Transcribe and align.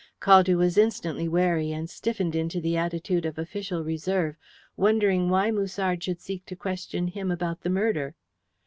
Caldew 0.19 0.57
was 0.57 0.79
instantly 0.79 1.27
wary, 1.27 1.71
and 1.71 1.87
stiffened 1.87 2.35
into 2.35 2.57
an 2.57 2.75
attitude 2.75 3.23
of 3.23 3.37
official 3.37 3.83
reserve, 3.83 4.35
wondering 4.75 5.29
why 5.29 5.51
Musard 5.51 6.03
should 6.03 6.19
seek 6.21 6.43
to 6.47 6.55
question 6.55 7.05
him 7.09 7.29
about 7.29 7.61
the 7.61 7.69
murder. 7.69 8.15